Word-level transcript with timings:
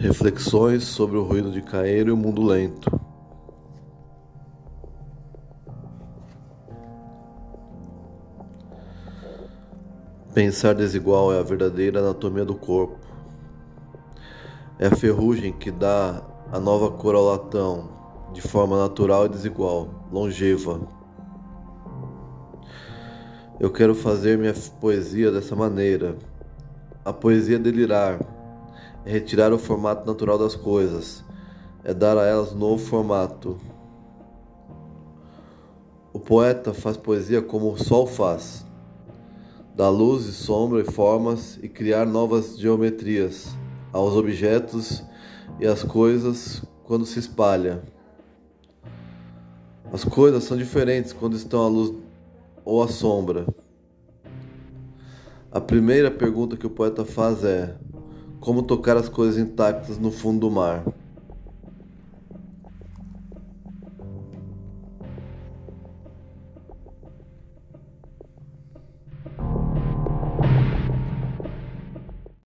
Reflexões 0.00 0.84
sobre 0.84 1.18
o 1.18 1.22
ruído 1.22 1.50
de 1.50 1.60
Caeiro 1.60 2.08
e 2.08 2.12
o 2.12 2.16
mundo 2.16 2.42
lento. 2.42 2.90
Pensar 10.32 10.74
desigual 10.74 11.34
é 11.34 11.38
a 11.38 11.42
verdadeira 11.42 11.98
anatomia 11.98 12.46
do 12.46 12.54
corpo. 12.54 12.98
É 14.78 14.86
a 14.86 14.96
ferrugem 14.96 15.52
que 15.52 15.70
dá 15.70 16.22
a 16.50 16.58
nova 16.58 16.90
cor 16.92 17.14
ao 17.14 17.24
latão, 17.24 17.90
de 18.32 18.40
forma 18.40 18.78
natural 18.78 19.26
e 19.26 19.28
desigual, 19.28 20.06
longeva. 20.10 20.80
Eu 23.60 23.70
quero 23.70 23.94
fazer 23.94 24.38
minha 24.38 24.54
poesia 24.80 25.30
dessa 25.30 25.54
maneira. 25.54 26.16
A 27.04 27.12
poesia 27.12 27.58
delirar, 27.58 28.18
é 29.04 29.10
retirar 29.10 29.52
o 29.52 29.58
formato 29.58 30.06
natural 30.06 30.38
das 30.38 30.54
coisas, 30.54 31.24
é 31.84 31.94
dar 31.94 32.16
a 32.16 32.24
elas 32.24 32.52
novo 32.52 32.84
formato. 32.84 33.58
O 36.12 36.18
poeta 36.18 36.74
faz 36.74 36.96
poesia 36.96 37.40
como 37.40 37.72
o 37.72 37.78
sol 37.78 38.06
faz 38.06 38.64
dar 39.80 39.88
luz 39.88 40.26
e 40.26 40.32
sombra 40.32 40.82
e 40.82 40.84
formas 40.84 41.58
e 41.62 41.66
criar 41.66 42.04
novas 42.04 42.58
geometrias 42.58 43.56
aos 43.90 44.14
objetos 44.14 45.02
e 45.58 45.66
às 45.66 45.82
coisas 45.82 46.62
quando 46.84 47.06
se 47.06 47.18
espalha. 47.18 47.82
As 49.90 50.04
coisas 50.04 50.44
são 50.44 50.54
diferentes 50.54 51.14
quando 51.14 51.34
estão 51.34 51.64
à 51.64 51.66
luz 51.68 51.94
ou 52.62 52.82
à 52.82 52.88
sombra. 52.88 53.46
A 55.50 55.62
primeira 55.62 56.10
pergunta 56.10 56.58
que 56.58 56.66
o 56.66 56.70
poeta 56.70 57.04
faz 57.04 57.42
é: 57.42 57.74
como 58.40 58.62
tocar 58.62 58.96
as 58.96 59.08
coisas 59.08 59.38
intactas 59.38 59.98
no 59.98 60.10
fundo 60.10 60.40
do 60.40 60.50
mar? 60.50 60.82